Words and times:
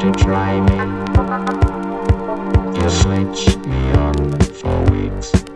to 0.00 0.10
try 0.12 0.58
me. 0.60 0.76
You 2.80 2.88
switch 2.88 3.56
me 3.66 3.92
on 3.92 4.40
for 4.40 4.82
weeks 4.90 5.49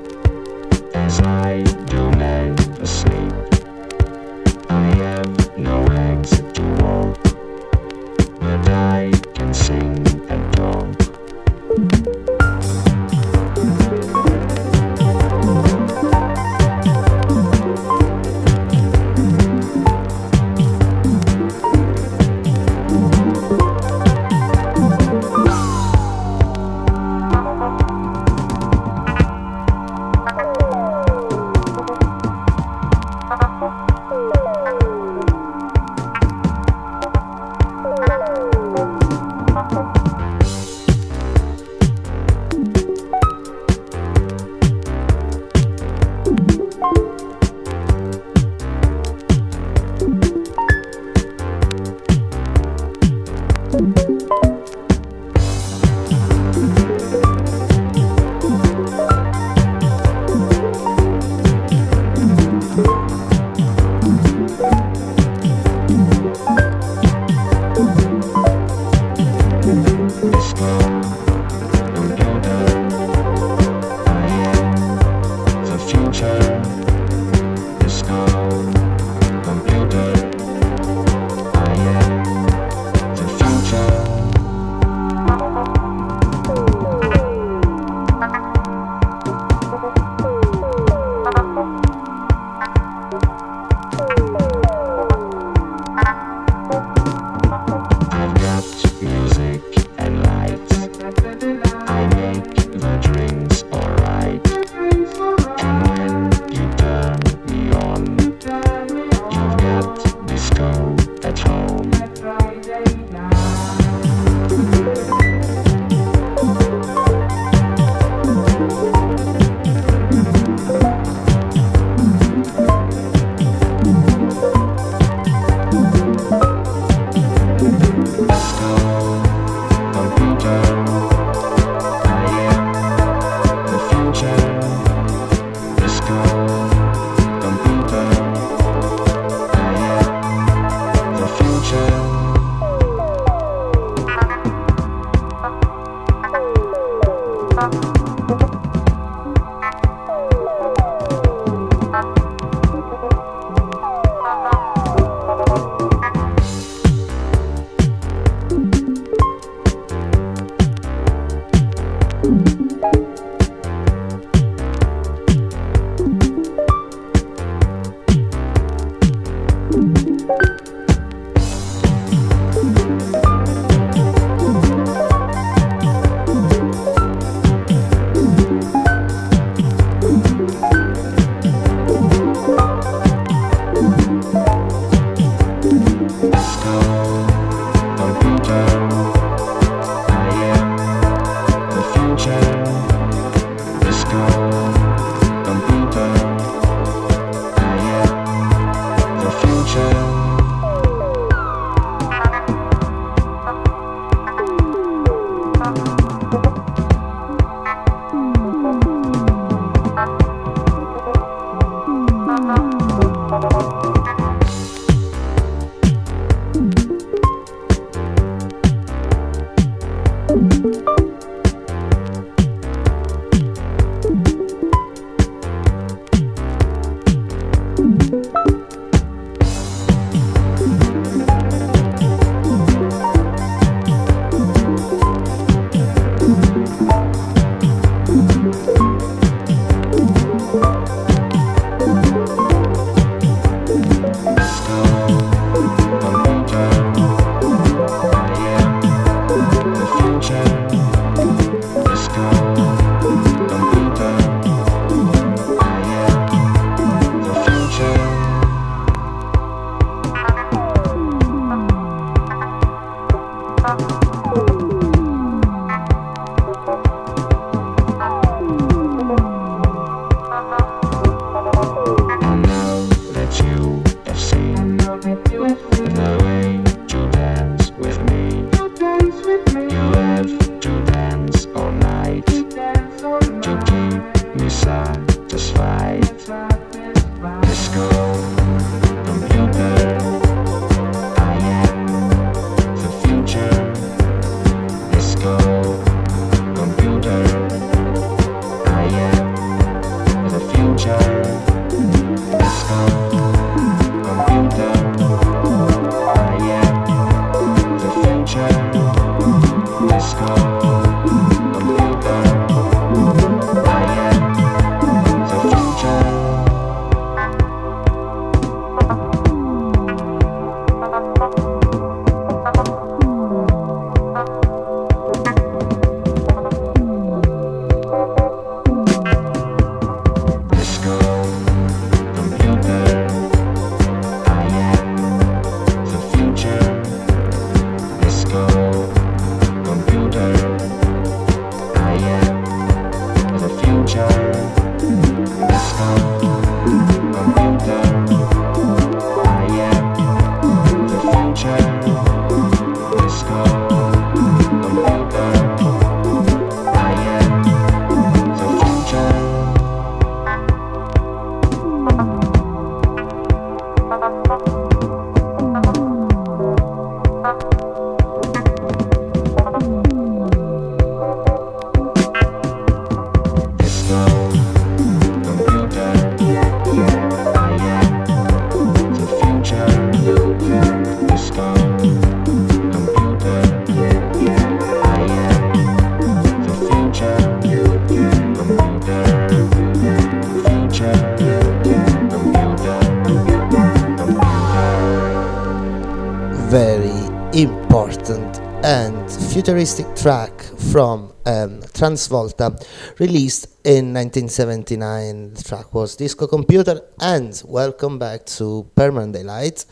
Transvolta, 401.75 402.57
released 402.99 403.47
in 403.65 403.93
1979. 403.93 405.35
The 405.35 405.43
track 405.43 405.75
was 405.75 405.97
Disco 405.97 406.27
Computer, 406.29 406.81
and 407.01 407.43
welcome 407.45 407.99
back 407.99 408.25
to 408.27 408.71
Permanent 408.77 409.13
Daylight. 409.13 409.67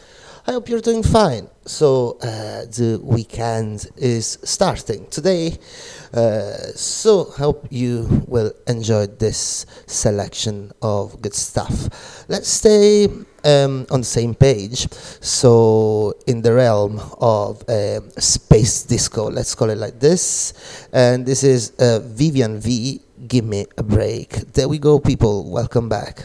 I 0.45 0.53
hope 0.53 0.69
you're 0.69 0.81
doing 0.81 1.05
fine. 1.05 1.49
So, 1.65 2.19
uh, 2.21 2.67
the 2.67 3.01
weekend 3.01 3.87
is 3.97 4.39
starting 4.43 5.07
today, 5.07 5.57
uh, 6.13 6.53
so 6.75 7.25
hope 7.25 7.67
you 7.71 8.25
will 8.29 8.53
enjoy 8.67 9.07
this 9.07 9.67
selection 9.87 10.73
of 10.83 11.21
good 11.23 11.35
stuff. 11.35 11.89
Let's 12.29 12.49
stay 12.49 13.09
um, 13.45 13.87
on 13.91 14.01
the 14.01 14.07
same 14.07 14.35
page. 14.35 14.93
So, 15.21 16.15
in 16.27 16.43
the 16.43 16.53
realm 16.53 17.01
of 17.21 17.69
uh, 17.69 18.01
space 18.21 18.85
disco, 18.85 19.31
let's 19.31 19.55
call 19.55 19.71
it 19.71 19.79
like 19.79 20.01
this. 20.01 20.89
And 20.93 21.27
this 21.27 21.43
is 21.43 21.73
uh, 21.79 22.01
Vivien 22.01 22.61
Vee. 22.61 23.01
Give 23.27 23.45
me 23.45 23.67
a 23.79 23.83
break. 23.83 24.53
There 24.53 24.69
we 24.69 24.79
go, 24.79 24.99
people. 24.99 25.51
Welcome 25.51 25.89
back. 25.89 26.25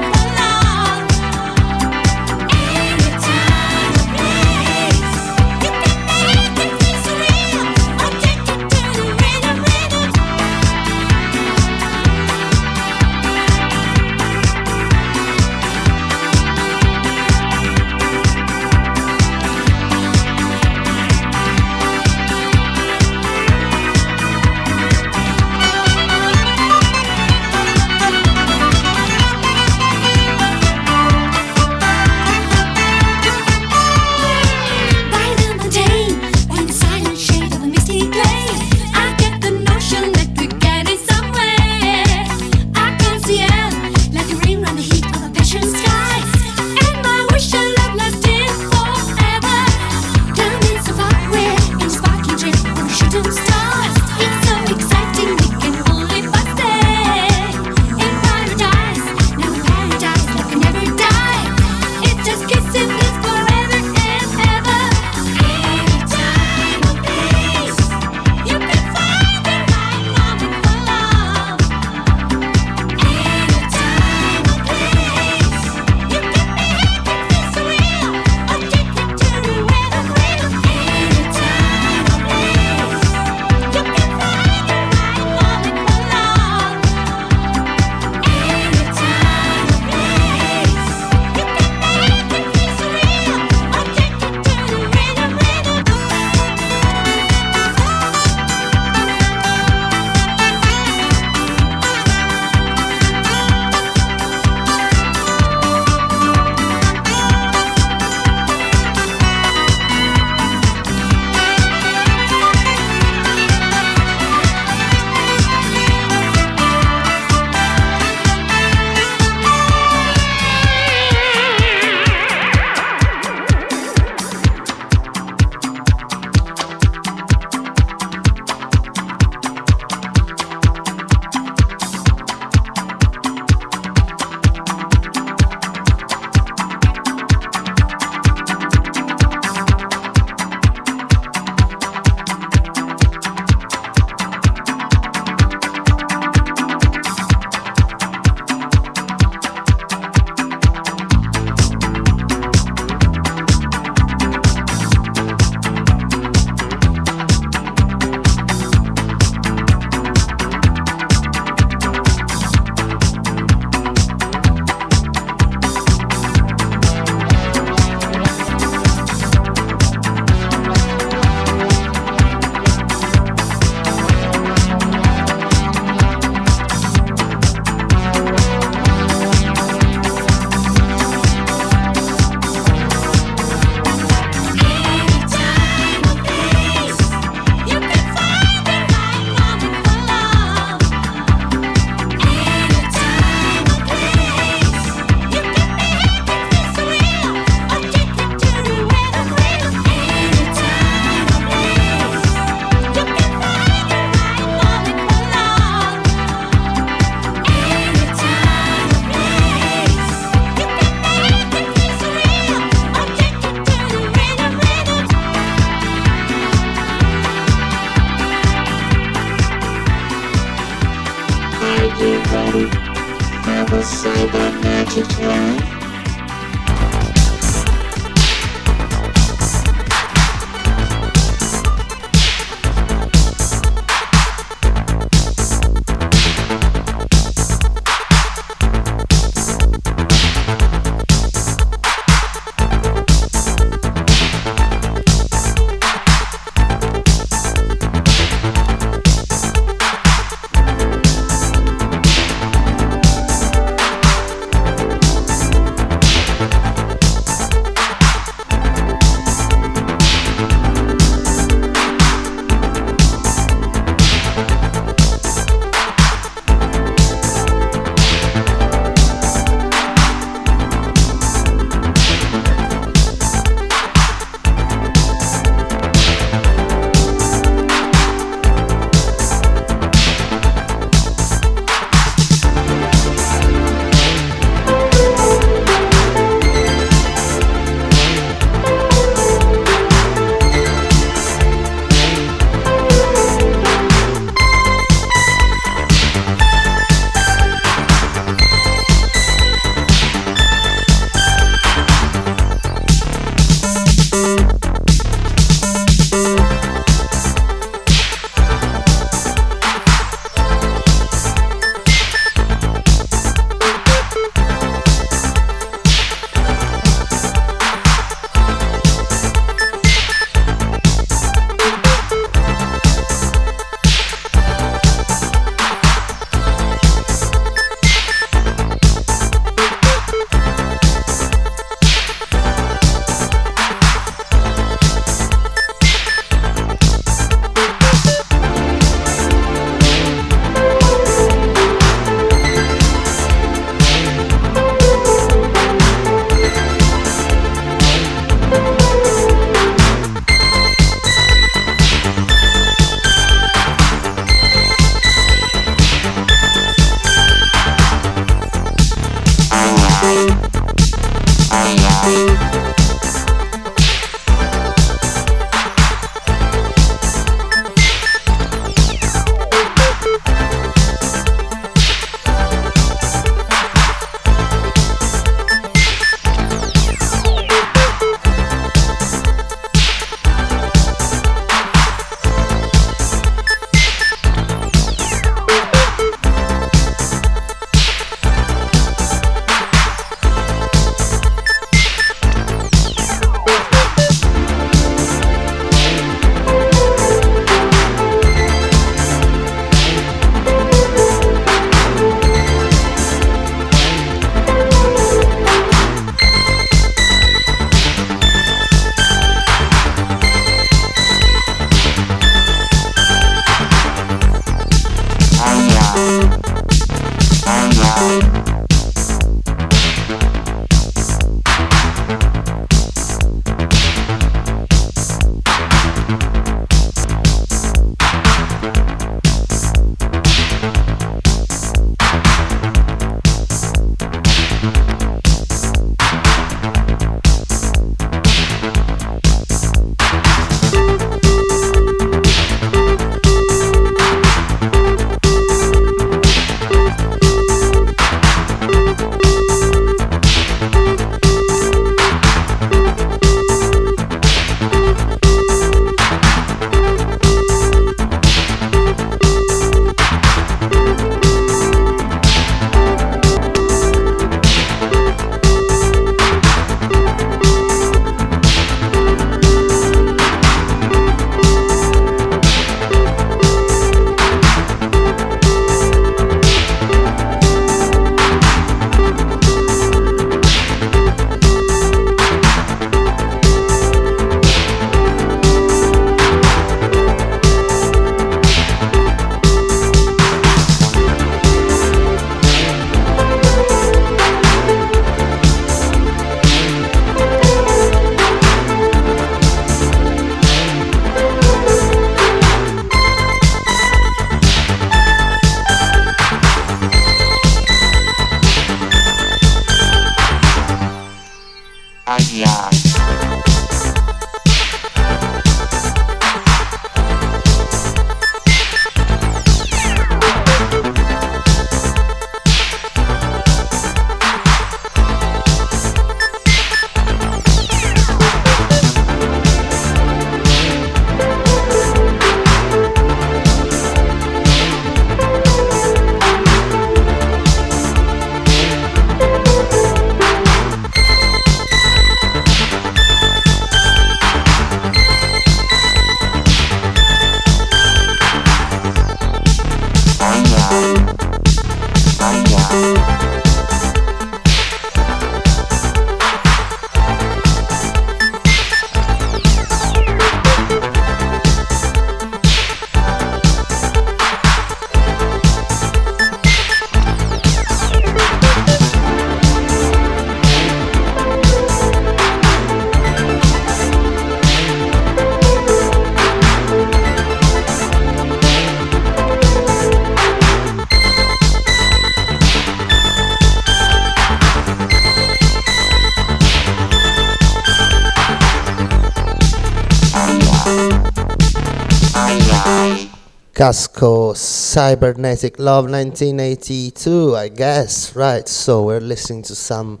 Cybernetic 594.72 595.58
Love 595.58 595.84
1982, 595.84 597.36
I 597.36 597.48
guess. 597.48 598.16
Right, 598.16 598.48
so 598.48 598.82
we're 598.82 599.00
listening 599.00 599.42
to 599.42 599.54
some 599.54 600.00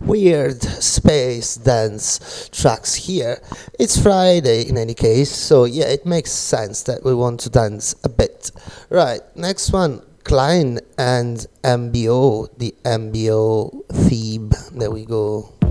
weird 0.00 0.62
space 0.62 1.56
dance 1.56 2.48
tracks 2.52 2.94
here. 2.94 3.42
It's 3.80 4.00
Friday 4.00 4.68
in 4.68 4.78
any 4.78 4.94
case, 4.94 5.32
so 5.32 5.64
yeah, 5.64 5.86
it 5.86 6.06
makes 6.06 6.30
sense 6.30 6.84
that 6.84 7.02
we 7.02 7.12
want 7.16 7.40
to 7.40 7.50
dance 7.50 7.96
a 8.04 8.08
bit. 8.08 8.52
Right, 8.90 9.22
next 9.34 9.72
one 9.72 10.02
Klein 10.22 10.78
and 10.96 11.44
MBO, 11.64 12.48
the 12.56 12.76
MBO 12.84 13.84
theme. 13.88 14.52
There 14.70 14.92
we 14.92 15.04
go. 15.04 15.61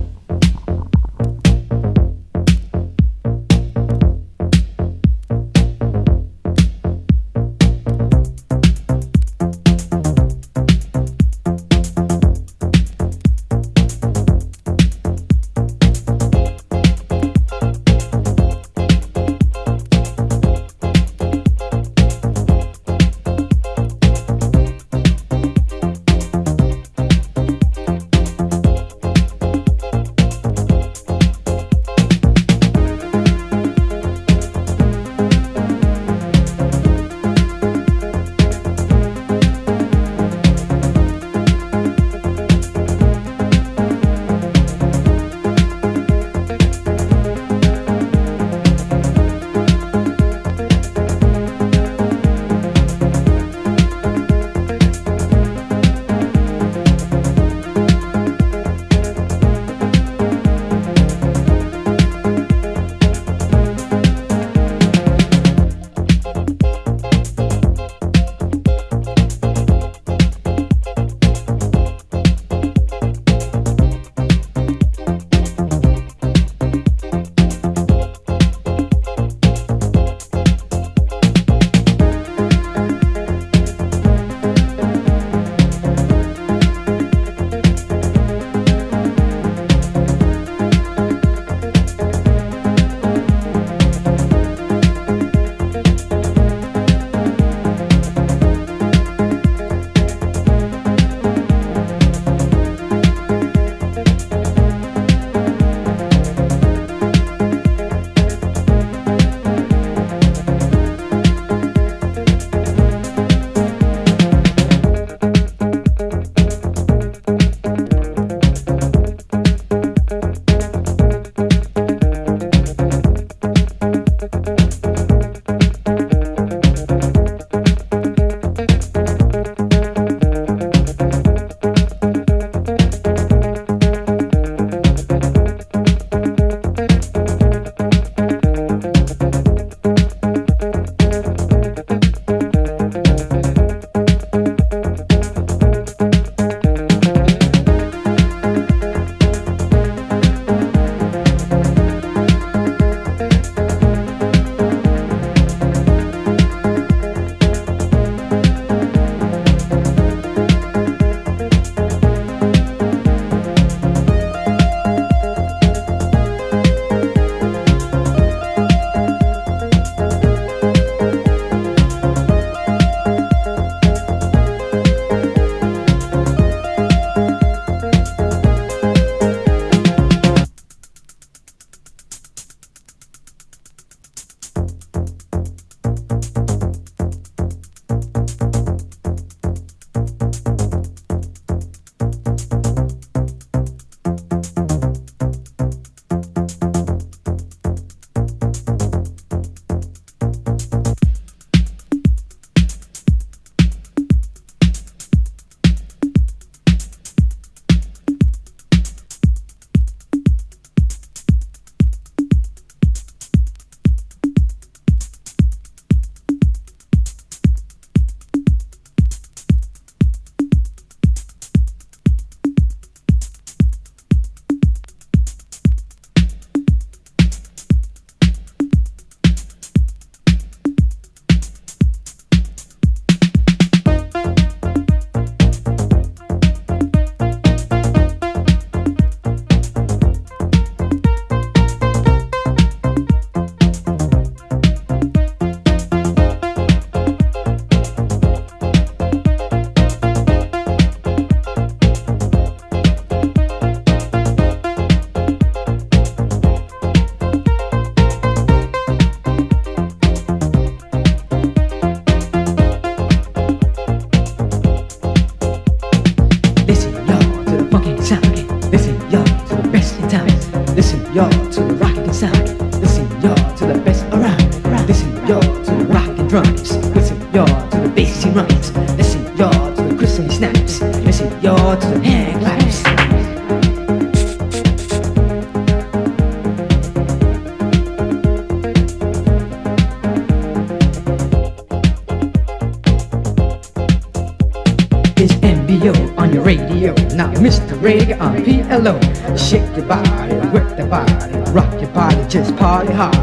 Party 302.61 302.93
hard. 302.93 303.15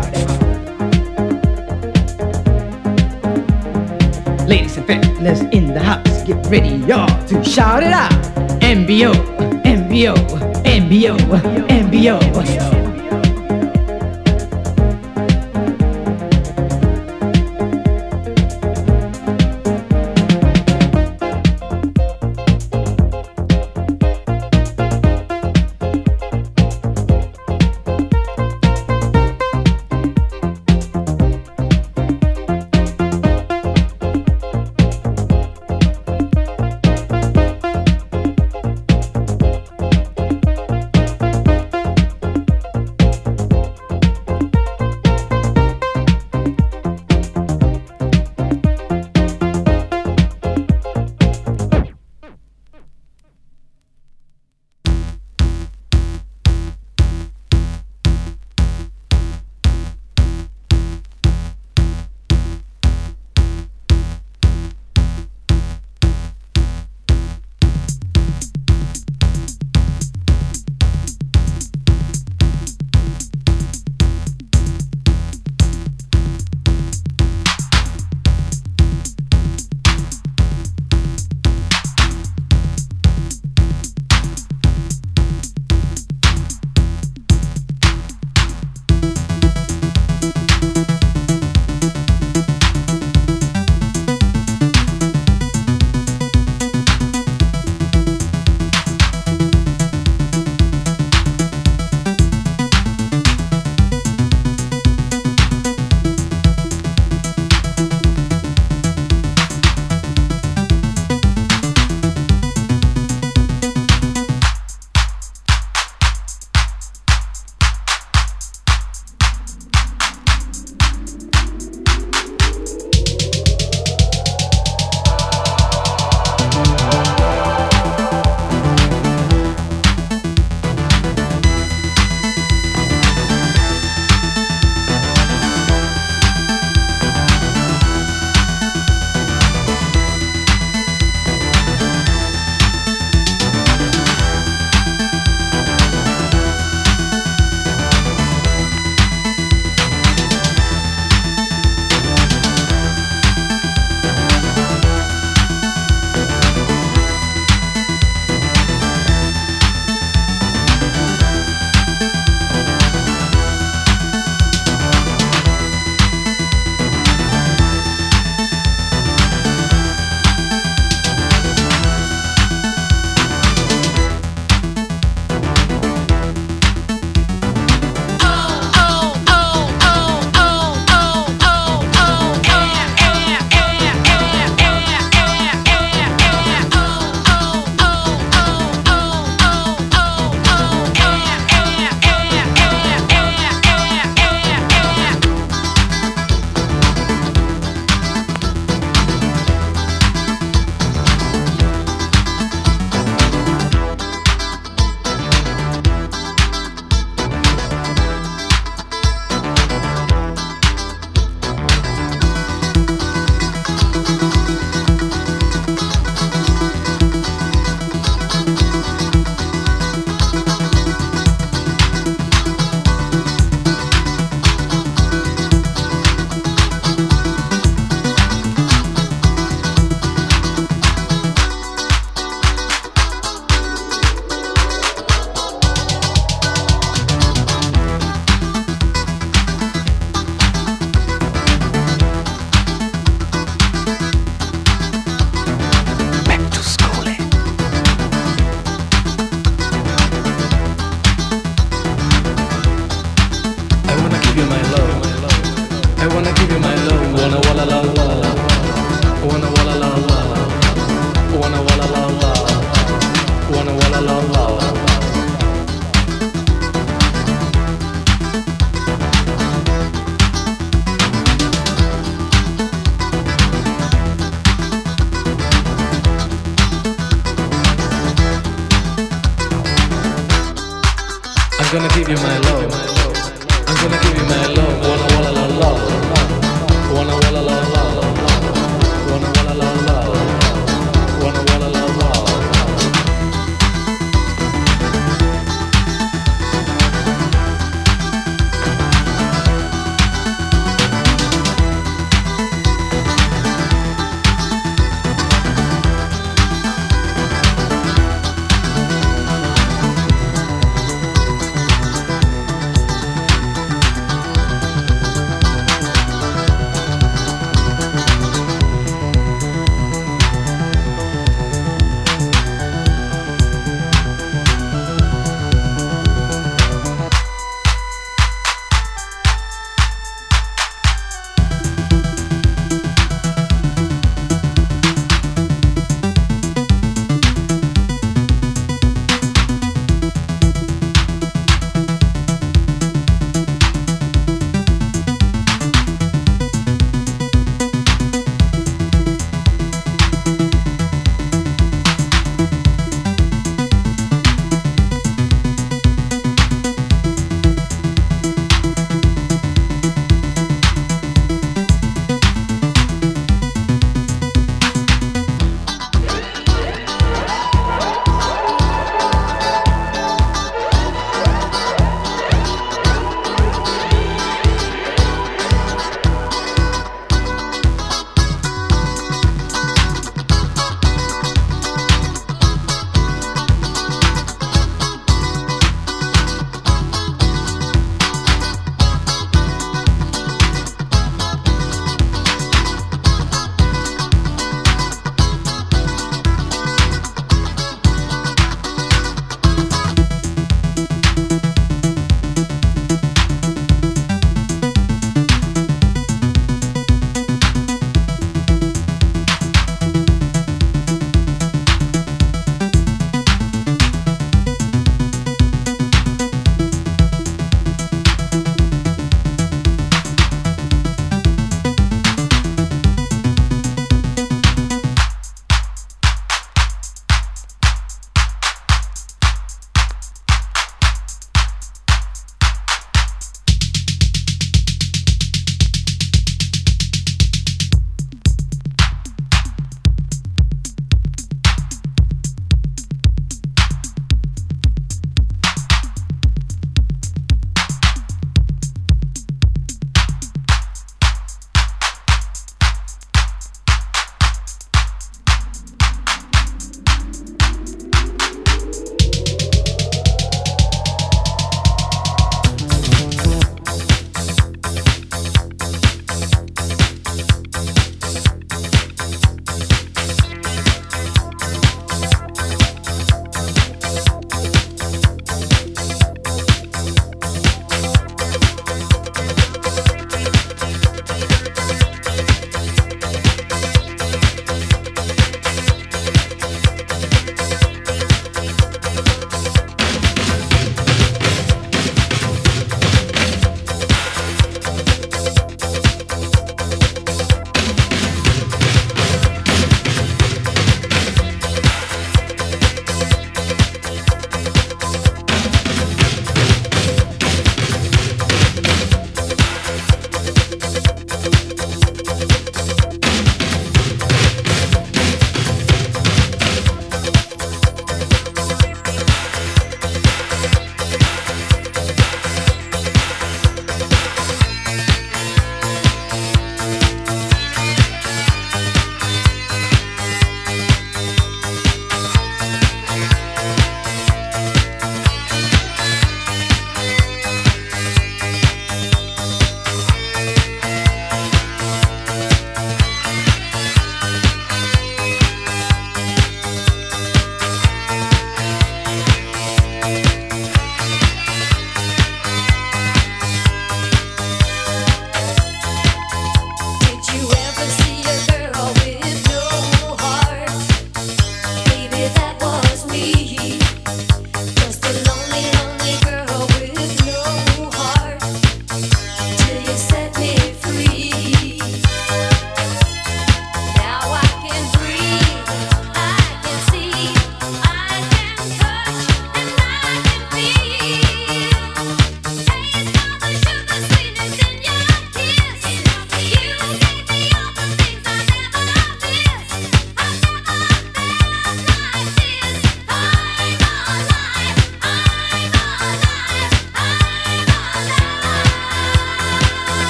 Ladies 4.49 4.77
and 4.79 4.87
fellas 4.87 5.43
in 5.53 5.73
the 5.75 5.81
house, 5.81 6.25
get 6.25 6.45
ready, 6.47 6.75
y'all, 6.91 7.07
to 7.29 7.45
shout 7.45 7.85
it 7.85 7.93
out. 7.93 8.11
MBO, 8.61 9.13
MBO, 9.63 10.17
MBO, 10.65 11.17
MBO. 11.69 12.19
and 12.21 12.98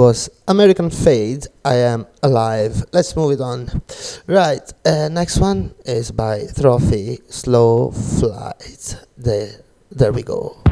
was 0.00 0.30
American 0.48 0.88
Fade. 0.88 1.46
I 1.62 1.74
am 1.74 2.06
alive. 2.22 2.84
Let's 2.90 3.14
move 3.14 3.32
it 3.32 3.40
on. 3.42 3.82
Right, 4.26 4.62
uh, 4.86 5.08
next 5.10 5.38
one 5.38 5.74
is 5.84 6.10
by 6.10 6.46
Trophy 6.58 7.18
Slow 7.28 7.90
Flight. 7.90 8.96
There, 9.18 9.60
there 9.90 10.12
we 10.12 10.22
go. 10.22 10.69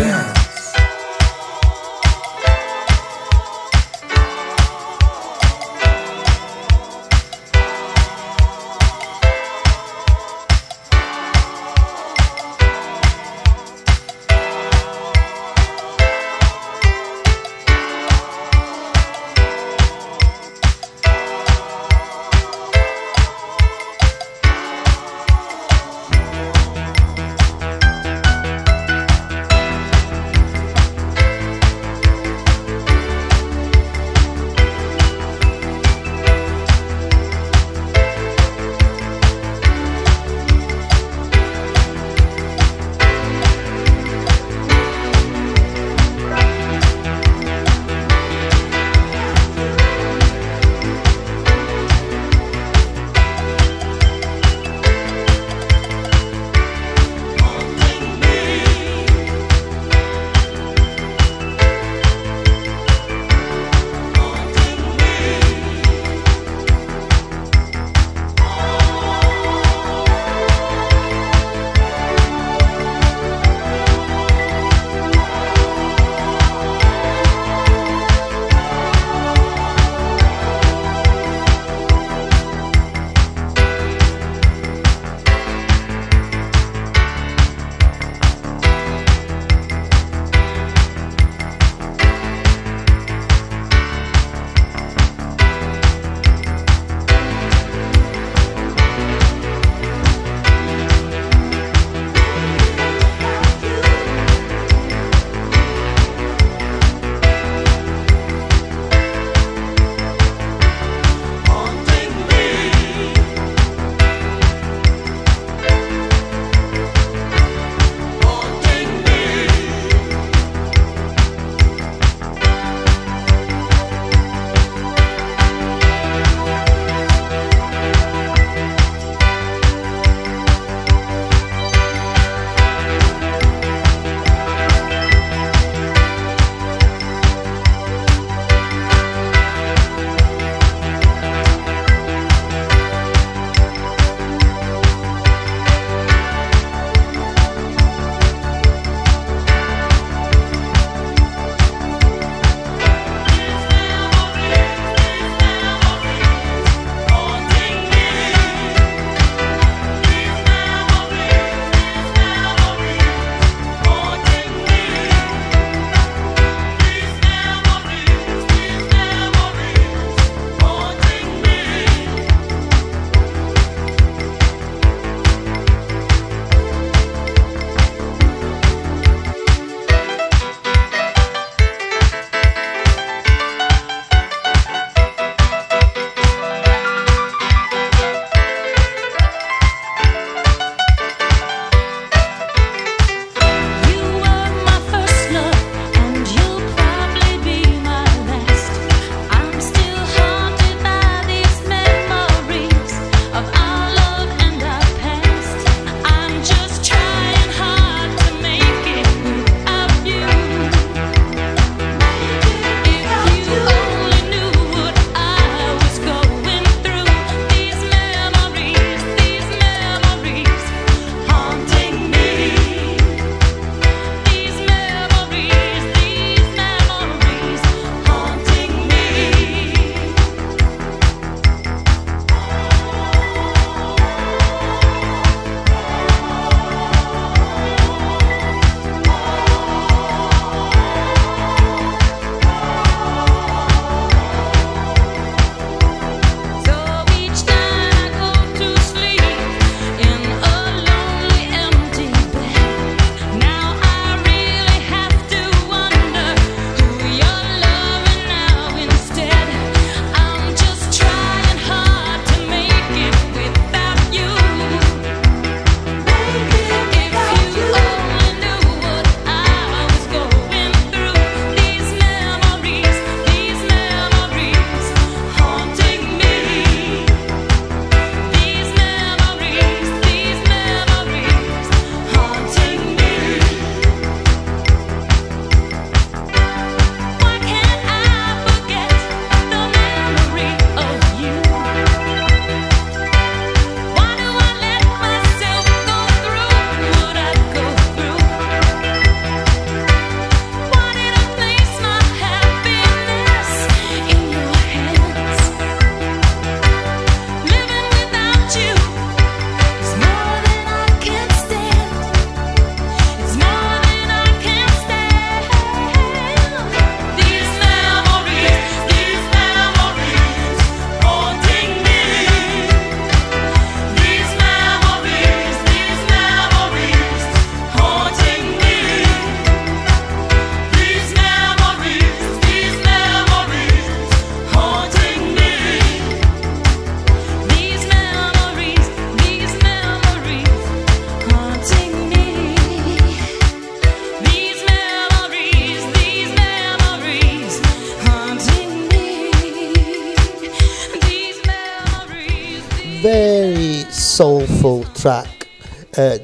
Do 0.00 0.39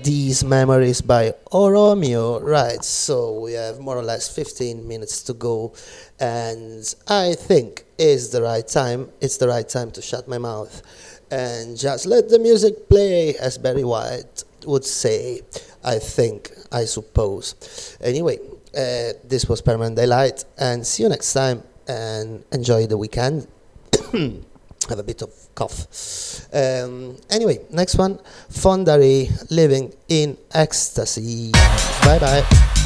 These 0.07 0.45
Memories 0.45 1.01
by 1.01 1.35
Oromio. 1.51 2.41
Right, 2.41 2.85
so 2.85 3.41
we 3.41 3.55
have 3.55 3.81
more 3.81 3.97
or 3.97 4.05
less 4.05 4.29
15 4.29 4.87
minutes 4.87 5.21
to 5.25 5.33
go, 5.33 5.75
and 6.21 6.95
I 7.09 7.35
think 7.35 7.85
is 7.99 8.31
the 8.31 8.41
right 8.41 8.65
time. 8.65 9.11
It's 9.21 9.37
the 9.39 9.49
right 9.49 9.69
time 9.69 9.91
to 9.91 10.01
shut 10.01 10.29
my 10.29 10.39
mouth 10.39 10.81
and 11.33 11.77
just 11.77 12.07
let 12.07 12.29
the 12.29 12.39
music 12.39 12.89
play, 12.89 13.35
as 13.35 13.59
Barry 13.59 13.83
White 13.83 14.45
would 14.65 14.85
say. 14.85 15.41
I 15.83 15.99
think, 15.99 16.53
I 16.71 16.85
suppose. 16.85 17.99
Anyway, 18.01 18.39
uh, 18.79 19.19
this 19.25 19.47
was 19.49 19.61
Permanent 19.61 19.97
Daylight, 19.97 20.45
and 20.57 20.87
see 20.87 21.03
you 21.03 21.09
next 21.09 21.33
time. 21.33 21.65
And 21.89 22.45
enjoy 22.53 22.87
the 22.87 22.97
weekend. 22.97 23.49
have 24.89 24.99
a 24.99 25.03
bit 25.03 25.23
of 25.23 25.31
cough. 25.55 25.87
Um, 26.53 27.17
anyway, 27.31 27.61
next 27.71 27.97
one 27.97 28.19
Fonda 28.49 28.99
Rae 28.99 29.31
living 29.51 29.93
in 30.09 30.37
ecstasy. 30.53 31.53
Bye 32.03 32.19
bye. 32.19 32.86